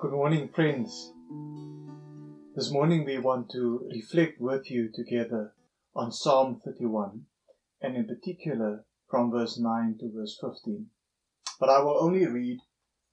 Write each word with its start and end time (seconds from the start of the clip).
Good 0.00 0.12
morning, 0.12 0.48
friends. 0.48 1.12
This 2.56 2.72
morning 2.72 3.04
we 3.04 3.18
want 3.18 3.50
to 3.50 3.86
reflect 3.92 4.40
with 4.40 4.70
you 4.70 4.88
together 4.90 5.52
on 5.94 6.10
Psalm 6.10 6.58
31 6.64 7.26
and 7.82 7.96
in 7.96 8.06
particular 8.06 8.86
from 9.10 9.30
verse 9.30 9.58
9 9.58 9.98
to 10.00 10.10
verse 10.10 10.38
15. 10.40 10.86
But 11.58 11.68
I 11.68 11.80
will 11.80 12.02
only 12.02 12.26
read 12.26 12.60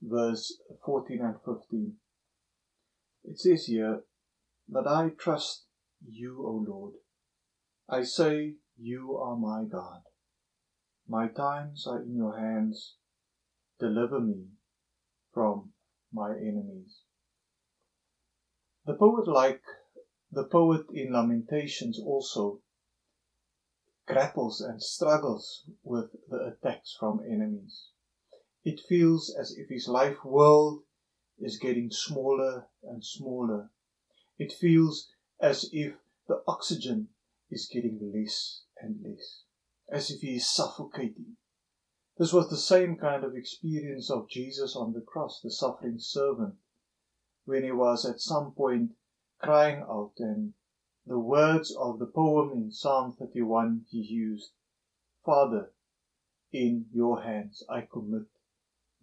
verse 0.02 0.62
14 0.86 1.20
and 1.22 1.36
15. 1.44 1.96
It 3.26 3.38
says 3.38 3.66
here, 3.66 4.04
But 4.70 4.88
I 4.88 5.10
trust 5.10 5.66
you, 6.10 6.42
O 6.48 6.64
Lord. 6.66 6.94
I 7.90 8.04
say, 8.04 8.54
You 8.78 9.18
are 9.18 9.36
my 9.36 9.66
God. 9.70 10.04
My 11.06 11.28
times 11.28 11.86
are 11.86 12.02
in 12.02 12.16
your 12.16 12.40
hands. 12.40 12.96
Deliver 13.78 14.22
me 14.22 14.46
from 15.34 15.74
my 16.14 16.32
enemies. 16.32 17.02
The 18.86 18.94
poet, 18.94 19.28
like 19.28 19.62
the 20.32 20.46
poet 20.46 20.86
in 20.94 21.14
Lamentations, 21.14 22.00
also 22.00 22.62
grapples 24.08 24.62
and 24.62 24.82
struggles 24.82 25.64
with 25.84 26.12
the 26.30 26.54
attacks 26.54 26.96
from 26.98 27.20
enemies. 27.30 27.90
It 28.64 28.80
feels 28.88 29.36
as 29.38 29.56
if 29.58 29.70
his 29.70 29.88
life 29.88 30.24
world 30.24 30.84
is 31.40 31.60
getting 31.60 31.92
smaller 31.92 32.68
and 32.84 33.04
smaller. 33.04 33.70
It 34.40 34.52
feels 34.52 35.10
as 35.42 35.70
if 35.72 35.94
the 36.28 36.42
oxygen 36.48 37.10
is 37.50 37.70
getting 37.72 38.12
less 38.14 38.64
and 38.82 38.98
less, 39.04 39.44
as 39.92 40.10
if 40.12 40.22
he 40.22 40.36
is 40.36 40.50
suffocating. 40.50 41.38
This 42.18 42.34
was 42.34 42.50
the 42.50 42.58
same 42.58 42.98
kind 42.98 43.24
of 43.24 43.36
experience 43.36 44.10
of 44.10 44.28
Jesus 44.28 44.76
on 44.76 44.94
the 44.94 45.02
cross, 45.02 45.40
the 45.40 45.52
suffering 45.52 46.00
servant, 46.00 46.56
when 47.46 47.64
he 47.64 47.72
was 47.72 48.06
at 48.06 48.20
some 48.20 48.54
point 48.54 48.96
crying 49.38 49.84
out, 49.84 50.14
and 50.18 50.54
the 51.06 51.20
words 51.20 51.76
of 51.76 52.00
the 52.00 52.08
poem 52.08 52.52
in 52.54 52.72
Psalm 52.72 53.14
31 53.14 53.86
he 53.90 54.00
used 54.00 54.52
Father, 55.24 55.72
in 56.52 56.88
your 56.92 57.22
hands 57.22 57.64
I 57.70 57.82
commit 57.82 58.28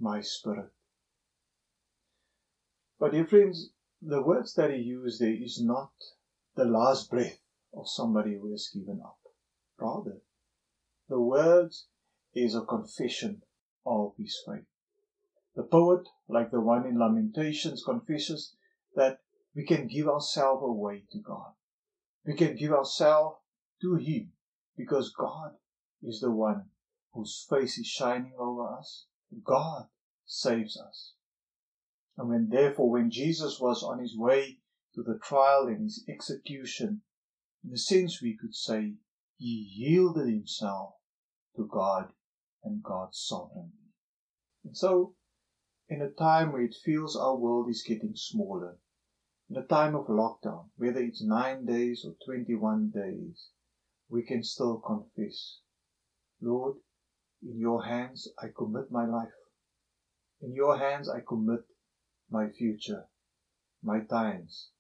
my 0.01 0.21
spirit. 0.21 0.73
But, 2.99 3.13
dear 3.13 3.27
friends, 3.27 3.71
the 4.03 4.23
words 4.23 4.55
that 4.55 4.71
he 4.71 4.79
used 4.79 5.21
there 5.21 5.33
is 5.33 5.63
not 5.63 5.93
the 6.57 6.65
last 6.65 7.11
breath 7.11 7.41
of 7.73 7.89
somebody 7.89 8.35
who 8.35 8.51
has 8.51 8.71
given 8.75 9.01
up. 9.05 9.19
Rather, 9.79 10.21
the 11.09 11.21
words 11.21 11.87
is 12.35 12.55
a 12.55 12.63
confession 12.63 13.43
of 13.87 14.15
his 14.19 14.37
faith. 14.47 14.65
The 15.57 15.63
poet, 15.63 16.09
like 16.29 16.51
the 16.51 16.61
one 16.61 16.87
in 16.87 16.99
Lamentations, 16.99 17.85
confesses 17.85 18.57
that 18.97 19.21
we 19.55 19.65
can 19.65 19.87
give 19.87 20.09
ourselves 20.09 20.63
away 20.65 21.05
to 21.13 21.19
God. 21.19 21.53
We 22.27 22.35
can 22.35 22.57
give 22.57 22.73
ourselves 22.73 23.37
to 23.83 23.95
Him 23.97 24.33
because 24.77 25.13
God 25.13 25.53
is 26.03 26.21
the 26.21 26.31
one 26.31 26.71
whose 27.13 27.47
face 27.49 27.79
is 27.79 27.87
shining 27.87 28.35
over 28.39 28.67
us. 28.67 29.07
God 29.45 29.87
saves 30.27 30.77
us. 30.77 31.13
And 32.17 32.29
when 32.29 32.49
therefore, 32.49 32.91
when 32.91 33.11
Jesus 33.11 33.61
was 33.61 33.83
on 33.83 33.99
his 33.99 34.17
way 34.17 34.59
to 34.95 35.03
the 35.03 35.19
trial 35.23 35.67
and 35.67 35.83
his 35.83 36.05
execution, 36.09 37.03
in 37.65 37.73
a 37.73 37.79
sense 37.79 38.23
we 38.23 38.37
could 38.37 38.55
say, 38.55 38.95
he 39.37 39.69
yielded 39.75 40.29
himself 40.29 40.95
to 41.57 41.67
God 41.67 42.13
and 42.65 42.83
God's 42.83 43.19
sovereignty. 43.19 43.93
And 44.65 44.77
so, 44.77 45.15
in 45.89 46.01
a 46.01 46.11
time 46.11 46.53
where 46.53 46.63
it 46.63 46.75
feels 46.85 47.17
our 47.17 47.37
world 47.37 47.69
is 47.69 47.85
getting 47.87 48.15
smaller, 48.17 48.79
in 49.51 49.57
a 49.57 49.67
time 49.67 49.95
of 49.95 50.07
lockdown, 50.07 50.71
whether 50.77 51.01
it's 51.01 51.23
nine 51.23 51.67
days 51.67 52.05
or 52.07 52.15
21 52.25 52.91
days, 52.91 53.51
we 54.09 54.23
can 54.23 54.43
still 54.43 54.79
confess, 54.79 55.59
Lord, 56.41 56.77
in 57.43 57.59
your 57.59 57.85
hands 57.85 58.29
I 58.43 58.49
commit 58.57 58.91
my 58.91 59.05
life. 59.07 59.29
In 60.41 60.55
your 60.55 60.79
hands 60.79 61.09
I 61.09 61.21
commit 61.21 61.65
my 62.31 62.49
future. 62.49 63.05
My 63.83 64.01
times 64.01 64.71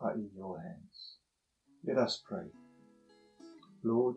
are 0.00 0.14
in 0.14 0.30
your 0.36 0.60
hands. 0.60 1.18
Let 1.84 1.98
us 1.98 2.22
pray. 2.24 2.46
Lord, 3.82 4.16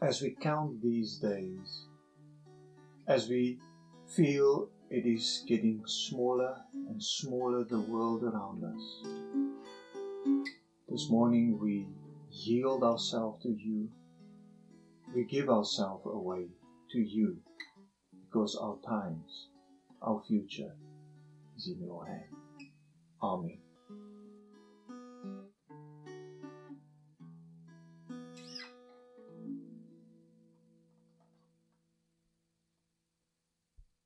as 0.00 0.20
we 0.20 0.34
count 0.40 0.82
these 0.82 1.18
days, 1.18 1.86
as 3.06 3.28
we 3.28 3.58
feel 4.16 4.68
it 4.90 5.06
is 5.06 5.44
getting 5.48 5.82
smaller 5.86 6.56
and 6.88 7.02
smaller 7.02 7.64
the 7.64 7.80
world 7.80 8.22
around 8.22 8.62
us. 8.64 9.06
This 10.88 11.08
morning 11.08 11.58
we 11.60 11.86
yield 12.30 12.82
ourselves 12.84 13.42
to 13.42 13.48
you. 13.48 13.88
We 15.14 15.24
give 15.24 15.48
ourselves 15.48 16.04
away 16.06 16.48
to 16.90 16.98
you 16.98 17.38
because 18.26 18.56
our 18.56 18.76
times, 18.86 19.48
our 20.02 20.22
future 20.28 20.74
is 21.56 21.68
in 21.68 21.84
your 21.84 22.06
hand. 22.06 22.70
Amen. 23.22 23.71